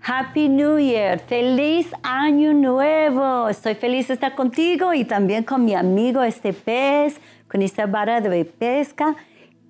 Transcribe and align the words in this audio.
Happy 0.00 0.48
New 0.48 0.78
Year, 0.78 1.18
feliz 1.20 1.92
año 2.02 2.54
nuevo. 2.54 3.48
Estoy 3.48 3.74
feliz 3.74 4.08
de 4.08 4.14
estar 4.14 4.34
contigo 4.34 4.92
y 4.94 5.04
también 5.04 5.44
con 5.44 5.64
mi 5.64 5.74
amigo 5.74 6.22
este 6.22 6.52
pez, 6.52 7.20
con 7.46 7.62
esta 7.62 7.86
vara 7.86 8.20
de 8.20 8.44
pesca. 8.44 9.16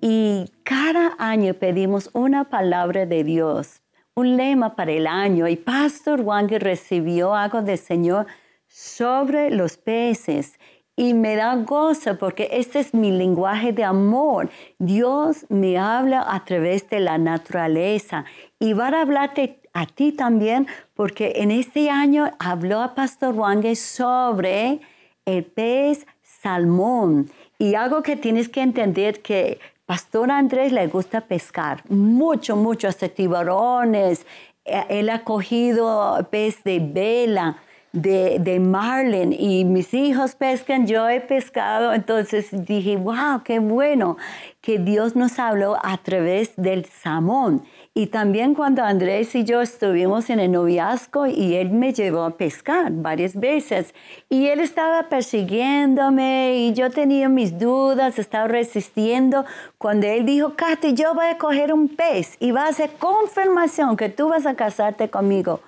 Y 0.01 0.45
cada 0.63 1.13
año 1.19 1.53
pedimos 1.53 2.09
una 2.13 2.45
palabra 2.45 3.05
de 3.05 3.23
Dios, 3.23 3.81
un 4.15 4.37
lema 4.37 4.75
para 4.75 4.91
el 4.91 5.07
año. 5.07 5.47
Y 5.47 5.55
Pastor 5.55 6.21
Wangi 6.21 6.57
recibió 6.57 7.35
algo 7.35 7.61
del 7.61 7.77
Señor 7.77 8.25
sobre 8.65 9.51
los 9.51 9.77
peces. 9.77 10.57
Y 10.99 11.13
me 11.13 11.37
da 11.37 11.55
gozo 11.55 12.17
porque 12.17 12.49
este 12.51 12.79
es 12.79 12.93
mi 12.93 13.09
lenguaje 13.09 13.71
de 13.71 13.85
amor. 13.85 14.49
Dios 14.79 15.45
me 15.47 15.77
habla 15.77 16.25
a 16.27 16.43
través 16.43 16.89
de 16.89 16.99
la 16.99 17.17
naturaleza 17.17 18.25
y 18.59 18.73
va 18.73 18.89
a 18.89 19.01
hablarte 19.03 19.61
a 19.71 19.85
ti 19.85 20.11
también, 20.11 20.67
porque 20.95 21.35
en 21.37 21.51
este 21.51 21.89
año 21.89 22.31
habló 22.37 22.81
a 22.81 22.95
Pastor 22.95 23.33
Wange 23.33 23.77
sobre 23.77 24.81
el 25.23 25.45
pez 25.45 26.05
salmón. 26.21 27.31
Y 27.57 27.75
algo 27.75 28.03
que 28.03 28.17
tienes 28.17 28.49
que 28.49 28.61
entender 28.61 29.21
que 29.21 29.57
Pastor 29.85 30.29
Andrés 30.31 30.73
le 30.73 30.87
gusta 30.87 31.21
pescar 31.21 31.81
mucho, 31.89 32.57
mucho, 32.57 32.89
hasta 32.89 33.07
tiburones. 33.07 34.25
Eh, 34.65 34.83
él 34.89 35.09
ha 35.11 35.23
cogido 35.23 36.27
pez 36.29 36.61
de 36.65 36.79
vela, 36.79 37.55
de, 37.91 38.37
de 38.39 38.59
marlin 38.59 39.33
y 39.33 39.65
mis 39.65 39.93
hijos 39.93 40.35
pescan, 40.35 40.85
yo 40.85 41.09
he 41.09 41.21
pescado. 41.21 41.93
Entonces 41.93 42.47
dije, 42.51 42.97
wow, 42.97 43.41
qué 43.43 43.59
bueno 43.59 44.17
que 44.61 44.77
Dios 44.77 45.15
nos 45.15 45.39
habló 45.39 45.77
a 45.81 45.97
través 45.97 46.55
del 46.55 46.85
salmón. 46.85 47.63
Y 47.93 48.07
también 48.07 48.53
cuando 48.53 48.83
Andrés 48.83 49.33
y 49.35 49.43
yo 49.43 49.61
estuvimos 49.61 50.29
en 50.29 50.39
el 50.39 50.51
noviazgo 50.51 51.25
y 51.27 51.55
él 51.55 51.71
me 51.71 51.91
llevó 51.91 52.23
a 52.23 52.37
pescar 52.37 52.91
varias 52.91 53.35
veces 53.35 53.93
y 54.29 54.47
él 54.47 54.59
estaba 54.59 55.09
persiguiéndome 55.09 56.57
y 56.57 56.73
yo 56.73 56.91
tenía 56.91 57.29
mis 57.29 57.57
dudas, 57.57 58.19
estaba 58.19 58.47
resistiendo. 58.47 59.45
Cuando 59.77 60.07
él 60.07 60.25
dijo, 60.25 60.53
Katy, 60.55 60.93
yo 60.93 61.13
voy 61.13 61.25
a 61.25 61.37
coger 61.37 61.73
un 61.73 61.89
pez 61.89 62.37
y 62.39 62.51
va 62.51 62.67
a 62.67 62.73
ser 62.73 62.91
confirmación 62.91 63.97
que 63.97 64.09
tú 64.09 64.29
vas 64.29 64.45
a 64.45 64.55
casarte 64.55 65.09
conmigo 65.09 65.61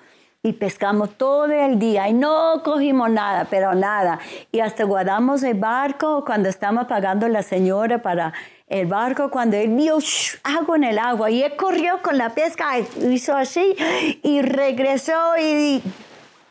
y 0.44 0.54
pescamos 0.54 1.10
todo 1.16 1.46
el 1.46 1.78
día 1.78 2.08
y 2.08 2.14
no 2.14 2.62
cogimos 2.64 3.08
nada, 3.10 3.46
pero 3.48 3.74
nada. 3.74 4.18
Y 4.50 4.58
hasta 4.58 4.82
guardamos 4.82 5.44
el 5.44 5.54
barco 5.54 6.24
cuando 6.24 6.48
estamos 6.48 6.86
pagando 6.86 7.28
la 7.28 7.44
señora 7.44 8.02
para 8.02 8.32
el 8.66 8.86
barco 8.86 9.30
cuando 9.30 9.56
él 9.56 9.68
vio 9.76 9.98
agua 10.42 10.76
en 10.76 10.84
el 10.84 10.98
agua 10.98 11.30
y 11.30 11.44
él 11.44 11.54
corrió 11.56 12.02
con 12.02 12.18
la 12.18 12.30
pesca, 12.30 12.78
hizo 12.78 13.36
así 13.36 13.76
y 14.22 14.42
regresó 14.42 15.36
y 15.40 15.80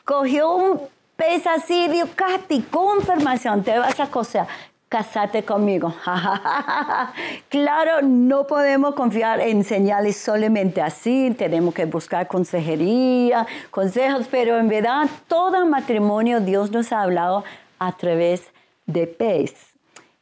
cogió 0.06 0.56
un 0.56 0.82
pez 1.18 1.46
así 1.46 1.90
dijo, 1.90 2.08
Katy, 2.16 2.62
confirmación, 2.72 3.64
te 3.64 3.78
vas 3.78 4.00
a 4.00 4.08
coser, 4.08 4.46
casarte 4.92 5.44
conmigo. 5.44 5.96
claro, 7.50 8.02
no 8.02 8.46
podemos 8.46 8.94
confiar 8.94 9.40
en 9.40 9.64
señales 9.64 10.18
solamente 10.18 10.82
así, 10.82 11.34
tenemos 11.38 11.74
que 11.74 11.86
buscar 11.86 12.28
consejería, 12.28 13.48
consejos, 13.70 14.28
pero 14.30 14.58
en 14.58 14.68
verdad 14.68 15.10
todo 15.30 15.66
matrimonio 15.66 16.42
Dios 16.42 16.72
nos 16.72 16.92
ha 16.92 17.04
hablado 17.04 17.46
a 17.80 17.94
través 17.94 18.44
de 18.86 19.08
pez 19.08 19.56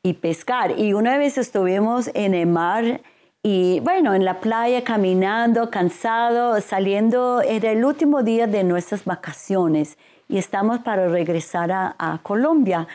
y 0.04 0.14
pescar. 0.14 0.78
Y 0.78 0.94
una 0.94 1.18
vez 1.18 1.40
estuvimos 1.40 2.12
en 2.14 2.36
el 2.36 2.46
mar 2.46 3.02
y 3.42 3.80
bueno, 3.80 4.14
en 4.14 4.24
la 4.24 4.40
playa 4.40 4.84
caminando, 4.84 5.72
cansado, 5.72 6.62
saliendo, 6.62 7.42
era 7.42 7.72
el 7.72 7.84
último 7.84 8.22
día 8.22 8.46
de 8.46 8.64
nuestras 8.64 9.04
vacaciones 9.04 9.98
y 10.28 10.38
estamos 10.38 10.78
para 10.82 11.08
regresar 11.08 11.72
a, 11.72 12.20
Colombia. 12.22 12.88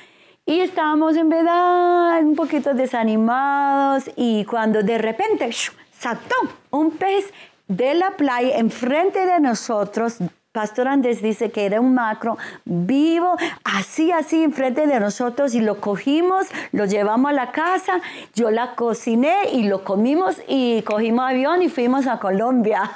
Y 0.46 0.60
estábamos 0.60 1.16
en 1.16 1.30
verdad 1.30 2.20
un 2.22 2.36
poquito 2.36 2.74
desanimados 2.74 4.10
y 4.14 4.44
cuando 4.44 4.82
de 4.82 4.98
repente 4.98 5.50
saltó 5.98 6.34
un 6.70 6.90
pez 6.90 7.32
de 7.66 7.94
la 7.94 8.10
playa 8.10 8.58
enfrente 8.58 9.24
de 9.24 9.40
nosotros, 9.40 10.18
Pastor 10.54 10.86
Andrés 10.86 11.20
dice 11.20 11.50
que 11.50 11.66
era 11.66 11.80
un 11.80 11.94
macro 11.94 12.38
vivo, 12.64 13.36
así, 13.64 14.12
así 14.12 14.44
enfrente 14.44 14.86
de 14.86 15.00
nosotros 15.00 15.52
y 15.56 15.60
lo 15.60 15.80
cogimos, 15.80 16.46
lo 16.70 16.84
llevamos 16.84 17.32
a 17.32 17.34
la 17.34 17.50
casa, 17.50 18.00
yo 18.36 18.52
la 18.52 18.76
cociné 18.76 19.34
y 19.52 19.64
lo 19.64 19.82
comimos 19.82 20.36
y 20.46 20.82
cogimos 20.82 21.28
avión 21.28 21.60
y 21.62 21.68
fuimos 21.68 22.06
a 22.06 22.20
Colombia. 22.20 22.88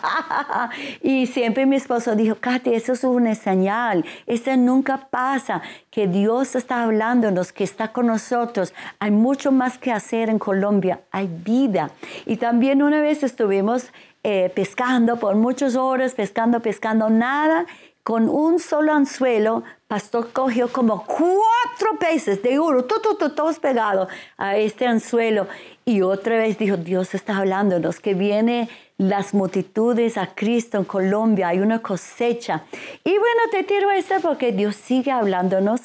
y 1.03 1.27
siempre 1.27 1.67
mi 1.67 1.75
esposo 1.75 2.15
dijo, 2.15 2.37
Katy, 2.37 2.75
eso 2.75 2.93
es 2.93 3.03
una 3.03 3.35
señal, 3.35 4.05
eso 4.29 4.57
nunca 4.57 5.09
pasa, 5.11 5.61
que 5.91 6.07
Dios 6.07 6.55
está 6.55 6.85
hablándonos, 6.85 7.53
que 7.53 7.65
está 7.65 7.89
con 7.89 8.07
nosotros. 8.07 8.73
Hay 9.01 9.11
mucho 9.11 9.51
más 9.51 9.79
que 9.79 9.91
hacer 9.91 10.31
en 10.31 10.39
Colombia, 10.39 11.01
hay 11.11 11.27
vida. 11.27 11.91
Y 12.25 12.37
también 12.37 12.85
una 12.85 13.01
vez 13.01 13.25
estuvimos 13.25 13.91
eh, 14.23 14.51
pescando 14.55 15.19
por 15.19 15.37
muchas 15.37 15.77
horas, 15.77 16.15
pescando, 16.15 16.61
pescando, 16.61 17.11
nada. 17.11 17.67
Con 18.03 18.31
un 18.31 18.59
solo 18.59 18.95
anzuelo, 18.95 19.65
Pastor 19.87 20.33
cogió 20.33 20.73
como 20.73 21.05
cuatro 21.05 21.99
peces 22.01 22.43
de 22.43 22.59
oro, 22.59 22.85
todos 22.85 23.59
pegados 23.59 24.09
a 24.39 24.57
este 24.57 24.87
anzuelo. 24.87 25.47
Y 25.85 26.01
otra 26.01 26.39
vez 26.39 26.57
dijo, 26.57 26.79
Dios 26.79 27.15
está 27.15 27.37
hablándonos, 27.37 28.01
que 28.01 28.15
viene 28.15 28.71
las 28.97 29.35
multitudes 29.35 30.17
a 30.17 30.35
Cristo 30.35 30.79
en 30.79 30.85
Colombia, 30.85 31.49
hay 31.49 31.61
una 31.61 31.81
cosecha. 31.81 32.65
Y 33.05 33.11
bueno, 33.11 33.43
te 33.51 33.63
tiro 33.63 33.91
esto 33.91 34.15
porque 34.23 34.53
Dios 34.53 34.75
sigue 34.75 35.11
hablándonos 35.11 35.83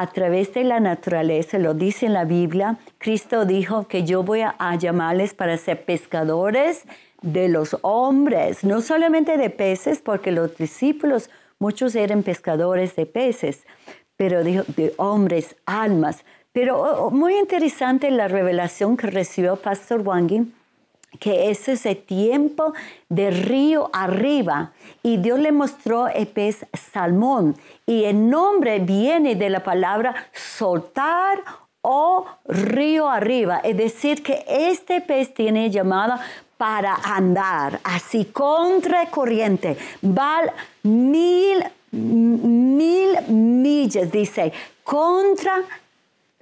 a 0.00 0.06
través 0.08 0.52
de 0.54 0.64
la 0.64 0.80
naturaleza, 0.80 1.58
lo 1.58 1.74
dice 1.74 2.06
en 2.06 2.12
la 2.12 2.24
Biblia. 2.24 2.78
Cristo 2.98 3.44
dijo 3.44 3.86
que 3.88 4.04
yo 4.04 4.22
voy 4.22 4.42
a 4.42 4.74
llamarles 4.76 5.34
para 5.34 5.56
ser 5.56 5.84
pescadores 5.84 6.84
de 7.22 7.48
los 7.48 7.76
hombres, 7.82 8.64
no 8.64 8.80
solamente 8.80 9.36
de 9.36 9.50
peces, 9.50 10.00
porque 10.00 10.32
los 10.32 10.56
discípulos, 10.56 11.30
muchos 11.58 11.94
eran 11.94 12.22
pescadores 12.22 12.94
de 12.96 13.06
peces, 13.06 13.66
pero 14.16 14.44
de, 14.44 14.64
de 14.76 14.94
hombres, 14.96 15.56
almas. 15.66 16.24
Pero 16.52 16.80
oh, 16.80 17.06
oh, 17.06 17.10
muy 17.10 17.36
interesante 17.36 18.10
la 18.10 18.28
revelación 18.28 18.96
que 18.96 19.08
recibió 19.08 19.56
Pastor 19.56 20.00
Wangi, 20.00 20.52
que 21.18 21.50
es 21.50 21.68
ese 21.68 21.94
tiempo 21.94 22.72
de 23.08 23.30
río 23.30 23.90
arriba 23.92 24.72
y 25.02 25.16
Dios 25.16 25.38
le 25.38 25.52
mostró 25.52 26.08
el 26.08 26.26
pez 26.26 26.66
salmón 26.92 27.56
y 27.86 28.04
el 28.04 28.28
nombre 28.28 28.80
viene 28.80 29.34
de 29.34 29.50
la 29.50 29.62
palabra 29.62 30.14
soltar 30.32 31.42
o 31.88 32.26
río 32.46 33.08
arriba, 33.08 33.60
es 33.62 33.76
decir, 33.76 34.22
que 34.22 34.44
este 34.48 35.00
pez 35.00 35.32
tiene 35.32 35.70
llamada 35.70 36.20
para 36.56 36.94
andar 36.94 37.78
así 37.84 38.24
contra 38.24 39.06
corriente. 39.08 39.76
Va 40.02 40.40
mil, 40.82 41.62
mil 41.92 43.22
millas, 43.28 44.10
dice, 44.10 44.52
contra 44.82 45.62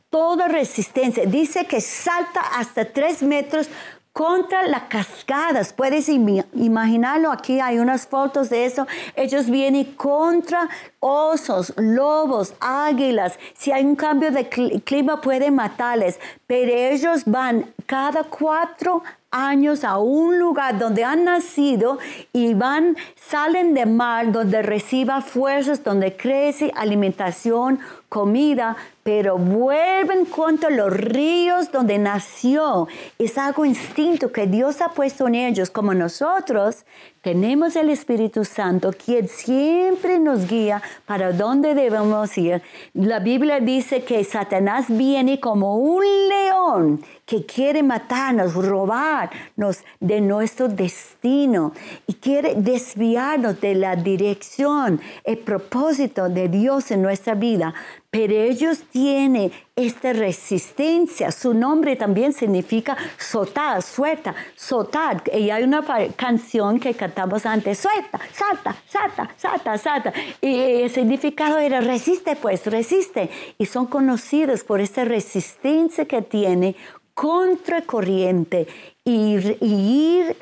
toda 0.08 0.48
resistencia. 0.48 1.26
Dice 1.26 1.66
que 1.66 1.81
salta 1.81 2.41
hasta 2.56 2.84
tres 2.84 3.22
metros 3.22 3.69
contra 4.14 4.62
las 4.69 4.84
cascadas. 4.84 5.72
Puedes 5.72 6.08
imaginarlo, 6.08 7.32
aquí 7.32 7.58
hay 7.58 7.80
unas 7.80 8.06
fotos 8.06 8.48
de 8.48 8.64
eso. 8.64 8.86
Ellos 9.16 9.50
vienen 9.50 9.84
contra 9.97 10.69
osos, 11.00 11.75
lobos, 11.76 12.54
águilas. 12.60 13.38
Si 13.54 13.72
hay 13.72 13.84
un 13.84 13.97
cambio 13.97 14.30
de 14.30 14.48
clima 14.48 15.20
puede 15.20 15.50
matarles, 15.50 16.20
pero 16.47 16.72
ellos 16.72 17.25
van 17.26 17.66
cada 17.86 18.22
cuatro 18.22 19.02
años 19.32 19.82
a 19.82 19.99
un 19.99 20.38
lugar 20.38 20.78
donde 20.78 21.02
han 21.02 21.25
nacido 21.25 21.99
y 22.32 22.55
van, 22.55 22.96
salen 23.16 23.75
de 23.75 23.84
mar, 23.84 24.31
donde 24.31 24.62
reciba 24.62 25.22
fuerzas, 25.22 25.82
donde 25.82 26.16
crece 26.16 26.70
alimentación, 26.76 27.81
comida, 28.08 28.76
pero 29.04 29.36
vuelven 29.36 30.24
contra 30.24 30.70
los 30.70 30.90
ríos 30.90 31.70
donde 31.70 31.98
nació. 31.98 32.88
Es 33.18 33.36
algo 33.38 33.64
instinto 33.66 34.32
que 34.32 34.46
Dios 34.46 34.80
ha 34.80 34.88
puesto 34.88 35.28
en 35.28 35.36
ellos, 35.36 35.70
como 35.70 35.94
nosotros 35.94 36.84
tenemos 37.20 37.74
el 37.76 37.88
Espíritu 37.88 38.44
Santo, 38.44 38.92
quien 38.92 39.28
siempre 39.28 40.18
nos 40.18 40.46
guía 40.46 40.82
para 41.06 41.32
dónde 41.32 41.74
debemos 41.74 42.36
ir. 42.36 42.62
La 42.92 43.18
Biblia 43.18 43.60
dice 43.60 44.04
que 44.04 44.22
Satanás 44.24 44.86
viene 44.88 45.40
como 45.40 45.76
un 45.76 46.04
león 46.28 47.02
que 47.24 47.46
quiere 47.46 47.82
matarnos, 47.82 48.54
robarnos 48.54 49.78
de 50.00 50.20
nuestro 50.20 50.68
destino 50.68 51.72
y 52.06 52.12
quiere 52.14 52.56
desviarnos 52.56 53.58
de 53.58 53.74
la 53.74 53.96
dirección, 53.96 55.00
el 55.24 55.38
propósito 55.38 56.28
de 56.28 56.48
Dios 56.50 56.90
en 56.90 57.00
nuestra 57.00 57.34
vida 57.34 57.74
pero 58.14 58.32
ellos 58.34 58.84
tienen 58.94 59.50
esta 59.75 60.12
resistencia. 60.12 61.32
Su 61.32 61.52
nombre 61.52 61.96
también 61.96 62.32
significa 62.32 62.96
soltar, 63.19 63.82
suelta, 63.82 64.37
soltar. 64.55 65.20
Y 65.37 65.50
hay 65.50 65.64
una 65.64 65.85
canción 66.14 66.79
que 66.79 66.94
cantamos 66.94 67.44
antes, 67.44 67.76
suelta, 67.81 68.20
salta, 68.32 68.76
salta, 68.87 69.35
salta, 69.37 69.79
salta. 69.79 70.12
Y 70.41 70.61
el 70.61 70.91
significado 70.91 71.58
era 71.58 71.81
resiste, 71.81 72.37
pues, 72.37 72.64
resiste. 72.67 73.31
Y 73.58 73.67
son 73.67 73.87
conocidos 73.87 74.62
por 74.62 74.81
esta 74.81 75.05
resistencia 75.05 76.05
que 76.05 76.23
tiene 76.23 76.76
contra 77.14 77.82
corriente 77.82 78.69
y, 79.05 79.38
ir 79.61 80.37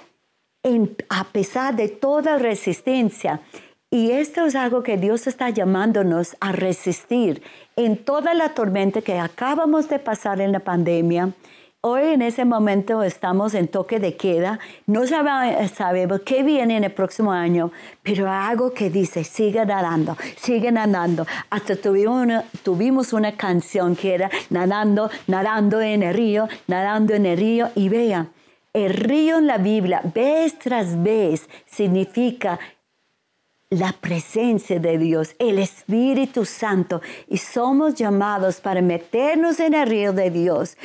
a 1.09 1.25
pesar 1.25 1.75
de 1.75 1.89
toda 1.89 2.37
resistencia. 2.37 3.41
Y 3.95 4.13
esto 4.13 4.47
es 4.47 4.57
algo 4.57 4.83
que 4.83 4.97
Dios 4.97 5.27
está 5.27 5.51
llamándonos 5.51 6.35
a 6.41 6.53
resistir 6.53 7.43
en 7.77 7.99
toda 7.99 8.33
la 8.33 8.55
tormenta 8.55 9.03
que 9.03 9.19
acabamos 9.19 9.91
de 9.91 9.99
pasar 9.99 10.41
en 10.41 10.51
la 10.51 10.61
pandemia. 10.61 11.35
Hoy 11.83 12.05
en 12.05 12.23
ese 12.23 12.47
momento 12.47 13.03
estamos 13.03 13.53
en 13.53 13.69
toque 13.69 14.01
de 14.01 14.17
queda, 14.17 14.61
no 14.87 15.03
sabemos 15.07 16.23
qué 16.25 16.43
viene 16.43 16.79
en 16.79 16.85
el 16.85 16.93
próximo 16.93 17.33
año, 17.33 17.71
pero 18.03 18.31
algo 18.31 18.73
que 18.73 18.89
dice, 18.89 19.25
sigue 19.25 19.67
nadando, 19.67 20.17
sigue 20.37 20.73
nadando. 20.73 21.27
Hasta 21.51 21.77
tuvimos 21.77 22.23
una, 22.23 22.45
tuvimos 22.63 23.13
una 23.13 23.37
canción 23.37 23.95
que 23.95 24.15
era 24.15 24.31
nadando, 24.49 25.11
nadando 25.27 25.83
en 25.83 26.03
el 26.03 26.15
río, 26.15 26.49
nadando 26.67 27.13
en 27.13 27.27
el 27.27 27.37
río, 27.37 27.69
y 27.75 27.91
vea, 27.91 28.29
el 28.73 28.95
río 28.95 29.37
en 29.37 29.47
la 29.47 29.59
Biblia, 29.59 30.01
vez 30.15 30.59
tras 30.59 31.03
vez, 31.03 31.47
significa 31.67 32.59
la 33.73 33.95
presencia 33.95 34.79
de 34.79 34.99
Dios, 34.99 35.35
el 35.39 35.59
Espíritu 35.59 36.45
Santo, 36.45 37.01
y 37.27 37.39
somos 37.39 37.95
llamados 37.95 38.61
para 38.61 38.83
meternos 38.83 39.61
en 39.61 39.73
el 39.73 39.89
río 39.89 40.13
de 40.13 40.31
Dios, 40.31 40.77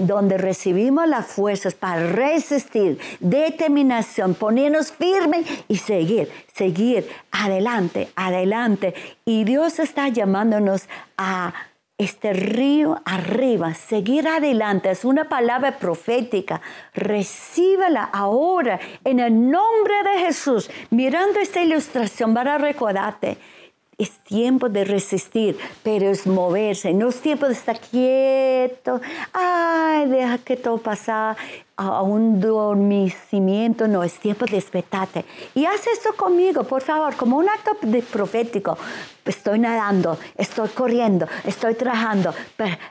donde 0.00 0.36
recibimos 0.36 1.08
las 1.08 1.28
fuerzas 1.28 1.74
para 1.74 2.08
resistir, 2.08 2.98
determinación, 3.20 4.34
ponernos 4.34 4.92
firmes 4.92 5.46
y 5.66 5.76
seguir, 5.78 6.28
seguir 6.54 7.08
adelante, 7.30 8.10
adelante. 8.16 8.92
Y 9.24 9.44
Dios 9.44 9.78
está 9.78 10.08
llamándonos 10.08 10.88
a 11.16 11.54
este 12.00 12.32
río 12.32 13.02
arriba, 13.04 13.74
seguir 13.74 14.26
adelante. 14.26 14.90
Es 14.90 15.04
una 15.04 15.28
palabra 15.28 15.78
profética. 15.78 16.62
Recíbela 16.94 18.04
ahora 18.04 18.80
en 19.04 19.20
el 19.20 19.50
nombre 19.50 19.94
de 20.04 20.20
Jesús. 20.26 20.70
Mirando 20.88 21.40
esta 21.40 21.62
ilustración 21.62 22.32
para 22.32 22.56
recordarte 22.56 23.36
es 24.00 24.10
tiempo 24.20 24.68
de 24.68 24.84
resistir, 24.84 25.58
pero 25.82 26.10
es 26.10 26.26
moverse, 26.26 26.92
no 26.94 27.08
es 27.10 27.20
tiempo 27.20 27.46
de 27.46 27.52
estar 27.52 27.78
quieto, 27.78 29.00
ay, 29.32 30.06
deja 30.08 30.38
que 30.38 30.56
todo 30.56 30.78
pase 30.78 31.12
a 31.12 32.02
un 32.02 32.40
dormicimiento, 32.40 33.86
no, 33.88 34.02
es 34.02 34.14
tiempo 34.14 34.46
de 34.46 34.52
despertarte. 34.52 35.24
Y 35.54 35.66
haz 35.66 35.86
esto 35.86 36.14
conmigo, 36.16 36.64
por 36.64 36.82
favor, 36.82 37.14
como 37.16 37.36
un 37.36 37.48
acto 37.48 37.76
de 37.82 38.02
profético. 38.02 38.76
Estoy 39.24 39.58
nadando, 39.58 40.18
estoy 40.36 40.68
corriendo, 40.70 41.26
estoy 41.44 41.74
trabajando, 41.74 42.34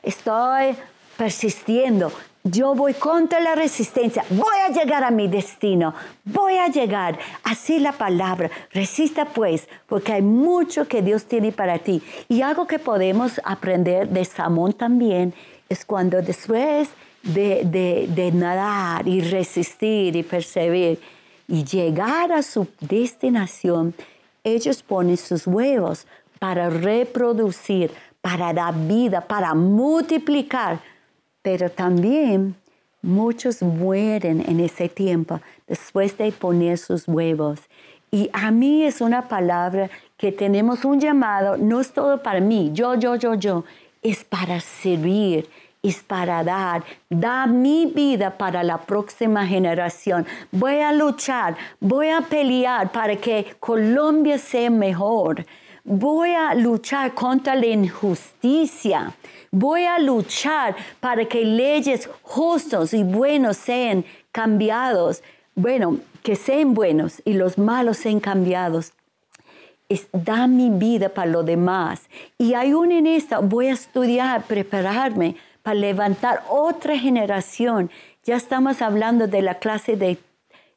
estoy 0.03 0.75
persistiendo, 1.17 2.11
yo 2.51 2.75
voy 2.75 2.93
contra 2.93 3.39
la 3.39 3.55
resistencia, 3.55 4.23
voy 4.29 4.57
a 4.67 4.71
llegar 4.71 5.03
a 5.03 5.11
mi 5.11 5.27
destino, 5.27 5.93
voy 6.25 6.55
a 6.55 6.67
llegar. 6.67 7.17
Así 7.43 7.79
la 7.79 7.91
palabra, 7.91 8.49
resista 8.71 9.25
pues, 9.25 9.67
porque 9.87 10.13
hay 10.13 10.21
mucho 10.21 10.87
que 10.87 11.01
Dios 11.01 11.25
tiene 11.25 11.51
para 11.51 11.79
ti. 11.79 12.01
Y 12.27 12.41
algo 12.41 12.67
que 12.67 12.79
podemos 12.79 13.39
aprender 13.43 14.09
de 14.09 14.25
Samón 14.25 14.73
también 14.73 15.33
es 15.67 15.85
cuando 15.85 16.21
después 16.21 16.89
de, 17.23 18.07
de 18.09 18.31
nadar 18.31 19.07
y 19.07 19.21
resistir 19.21 20.15
y 20.15 20.23
perseverar 20.23 20.97
y 21.49 21.63
llegar 21.63 22.31
a 22.31 22.43
su 22.43 22.67
destinación, 22.79 23.95
ellos 24.43 24.83
ponen 24.83 25.17
sus 25.17 25.47
huevos 25.47 26.05
para 26.37 26.69
reproducir, 26.69 27.91
para 28.21 28.53
dar 28.53 28.75
vida, 28.87 29.21
para 29.21 29.55
multiplicar 29.55 30.79
pero 31.41 31.69
también 31.69 32.55
muchos 33.01 33.61
mueren 33.61 34.43
en 34.47 34.59
ese 34.59 34.89
tiempo 34.89 35.39
después 35.67 36.17
de 36.17 36.31
poner 36.31 36.77
sus 36.77 37.07
huevos. 37.07 37.59
Y 38.11 38.29
a 38.33 38.51
mí 38.51 38.83
es 38.83 39.01
una 39.01 39.27
palabra 39.27 39.89
que 40.17 40.31
tenemos 40.31 40.83
un 40.83 40.99
llamado, 40.99 41.57
no 41.57 41.79
es 41.79 41.93
todo 41.93 42.21
para 42.21 42.39
mí, 42.39 42.71
yo, 42.73 42.95
yo, 42.95 43.15
yo, 43.15 43.35
yo, 43.35 43.63
es 44.01 44.23
para 44.23 44.59
servir, 44.59 45.47
es 45.81 46.03
para 46.03 46.43
dar, 46.43 46.83
da 47.09 47.45
mi 47.45 47.85
vida 47.85 48.37
para 48.37 48.63
la 48.63 48.79
próxima 48.79 49.45
generación. 49.45 50.25
Voy 50.51 50.79
a 50.79 50.91
luchar, 50.91 51.55
voy 51.79 52.09
a 52.09 52.21
pelear 52.21 52.91
para 52.91 53.15
que 53.15 53.55
Colombia 53.59 54.37
sea 54.37 54.69
mejor. 54.69 55.45
Voy 55.91 56.35
a 56.35 56.53
luchar 56.53 57.15
contra 57.15 57.55
la 57.55 57.65
injusticia. 57.65 59.11
Voy 59.49 59.85
a 59.85 59.97
luchar 59.97 60.75
para 60.99 61.25
que 61.25 61.43
leyes 61.43 62.07
justos 62.21 62.93
y 62.93 63.03
buenos 63.03 63.57
sean 63.57 64.05
cambiados. 64.31 65.23
Bueno, 65.55 65.97
que 66.21 66.35
sean 66.35 66.75
buenos 66.75 67.23
y 67.25 67.33
los 67.33 67.57
malos 67.57 67.97
sean 67.97 68.19
cambiados. 68.19 68.93
Es, 69.89 70.07
da 70.13 70.45
mi 70.45 70.69
vida 70.69 71.09
para 71.09 71.31
lo 71.31 71.41
demás. 71.41 72.07
Y 72.37 72.53
aún 72.53 72.91
en 72.91 73.07
esta 73.07 73.39
voy 73.39 73.69
a 73.69 73.73
estudiar, 73.73 74.43
prepararme 74.43 75.37
para 75.63 75.73
levantar 75.73 76.43
otra 76.49 76.99
generación. 76.99 77.89
Ya 78.23 78.35
estamos 78.35 78.83
hablando 78.83 79.25
de 79.25 79.41
la 79.41 79.55
clase 79.55 79.95
de 79.95 80.19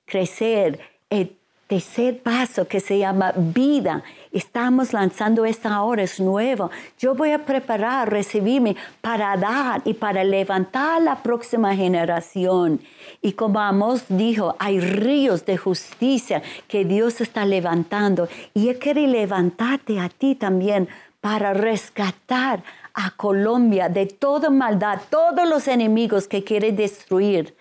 crecer, 0.06 0.80
eh, 1.10 1.36
tercer 1.72 2.18
paso 2.18 2.68
que 2.68 2.80
se 2.80 2.98
llama 2.98 3.32
vida. 3.34 4.02
Estamos 4.30 4.92
lanzando 4.92 5.46
esta 5.46 5.80
hora, 5.80 6.02
es 6.02 6.20
nuevo. 6.20 6.70
Yo 6.98 7.14
voy 7.14 7.30
a 7.30 7.46
preparar, 7.46 8.10
recibirme 8.10 8.76
para 9.00 9.34
dar 9.38 9.80
y 9.86 9.94
para 9.94 10.22
levantar 10.22 11.00
la 11.00 11.22
próxima 11.22 11.74
generación. 11.74 12.78
Y 13.22 13.32
como 13.32 13.58
Amos 13.58 14.04
dijo, 14.10 14.54
hay 14.58 14.80
ríos 14.80 15.46
de 15.46 15.56
justicia 15.56 16.42
que 16.68 16.84
Dios 16.84 17.22
está 17.22 17.46
levantando. 17.46 18.28
Y 18.52 18.68
Él 18.68 18.78
quiere 18.78 19.06
levantarte 19.06 19.98
a 19.98 20.10
ti 20.10 20.34
también 20.34 20.90
para 21.22 21.54
rescatar 21.54 22.62
a 22.92 23.12
Colombia 23.12 23.88
de 23.88 24.04
toda 24.04 24.50
maldad, 24.50 25.00
todos 25.08 25.48
los 25.48 25.66
enemigos 25.68 26.28
que 26.28 26.44
quiere 26.44 26.70
destruir 26.72 27.56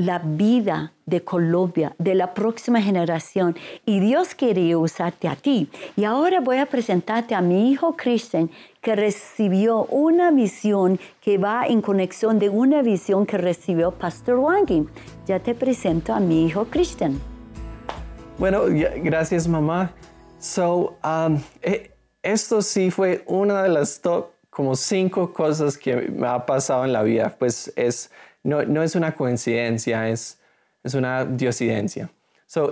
la 0.00 0.18
vida 0.18 0.94
de 1.04 1.22
Colombia, 1.22 1.94
de 1.98 2.14
la 2.14 2.32
próxima 2.32 2.80
generación. 2.80 3.54
Y 3.84 4.00
Dios 4.00 4.34
quería 4.34 4.78
usarte 4.78 5.28
a 5.28 5.36
ti. 5.36 5.68
Y 5.94 6.04
ahora 6.04 6.40
voy 6.40 6.56
a 6.56 6.64
presentarte 6.64 7.34
a 7.34 7.42
mi 7.42 7.70
hijo 7.70 7.96
Christian, 7.96 8.50
que 8.80 8.96
recibió 8.96 9.84
una 9.84 10.30
visión 10.30 10.98
que 11.20 11.36
va 11.36 11.66
en 11.66 11.82
conexión 11.82 12.38
de 12.38 12.48
una 12.48 12.80
visión 12.80 13.26
que 13.26 13.36
recibió 13.36 13.90
Pastor 13.90 14.36
Wangi. 14.36 14.86
Ya 15.26 15.38
te 15.38 15.54
presento 15.54 16.14
a 16.14 16.20
mi 16.20 16.46
hijo 16.46 16.64
Christian. 16.70 17.20
Bueno, 18.38 18.62
gracias 19.02 19.46
mamá. 19.46 19.92
So, 20.38 20.96
um, 21.04 21.38
eh, 21.60 21.90
esto 22.22 22.62
sí 22.62 22.90
fue 22.90 23.22
una 23.26 23.64
de 23.64 23.68
las 23.68 24.00
top 24.00 24.30
como 24.48 24.74
cinco 24.74 25.34
cosas 25.34 25.76
que 25.76 25.94
me 25.94 26.26
ha 26.26 26.46
pasado 26.46 26.86
en 26.86 26.94
la 26.94 27.02
vida. 27.02 27.36
Pues 27.38 27.70
es 27.76 28.10
no, 28.42 28.82
es 28.82 28.94
una 28.94 29.12
coincidencia, 29.12 30.08
es, 30.08 30.40
es 30.82 30.94
una 30.94 31.24
diosidencia. 31.24 32.10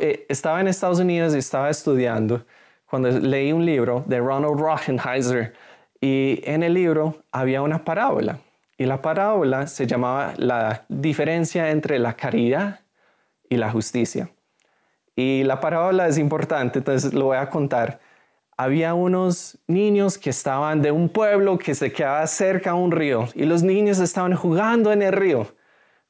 Eh, 0.00 0.26
estaba 0.28 0.60
en 0.60 0.68
Estados 0.68 0.98
Unidos 0.98 1.34
y 1.34 1.38
estaba 1.38 1.70
estudiando 1.70 2.44
cuando 2.87 3.10
leí 3.10 3.52
un 3.52 3.64
libro 3.64 4.02
de 4.06 4.18
Ronald 4.18 4.58
Rochenheiser 4.58 5.54
y 6.00 6.40
en 6.44 6.62
el 6.62 6.75
libro 6.75 7.22
había 7.30 7.62
una 7.62 7.84
parábola 7.84 8.40
y 8.76 8.87
la 8.87 9.02
parábola 9.02 9.66
se 9.66 9.87
llamaba 9.87 10.34
la 10.37 10.84
diferencia 10.88 11.70
entre 11.70 11.98
la 11.98 12.14
caridad 12.14 12.80
y 13.48 13.56
la 13.56 13.70
justicia. 13.70 14.30
Y 15.16 15.42
la 15.42 15.58
parábola 15.60 16.06
es 16.06 16.16
importante, 16.16 16.78
entonces 16.78 17.12
lo 17.12 17.26
voy 17.26 17.38
a 17.38 17.50
contar. 17.50 17.98
Había 18.56 18.94
unos 18.94 19.58
niños 19.66 20.16
que 20.16 20.30
estaban 20.30 20.80
de 20.80 20.92
un 20.92 21.08
pueblo 21.08 21.58
que 21.58 21.75
se 21.75 21.92
quedaba 21.92 22.25
cerca 22.28 22.70
a 22.70 22.75
un 22.75 22.92
río 22.92 23.28
y 23.34 23.44
los 23.44 23.62
niños 23.62 23.98
estaban 23.98 24.34
jugando 24.34 24.92
en 24.92 25.02
el 25.02 25.12
río 25.12 25.48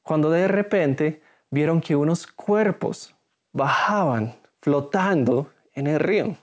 cuando 0.09 0.31
de 0.31 0.47
repente 0.47 1.21
vieron 1.51 1.79
que 1.81 1.95
unos 1.95 2.25
cuerpos 2.25 3.13
bajaban 3.53 4.33
flotando 4.59 5.51
en 5.75 5.85
el 5.85 5.99
río. 5.99 6.35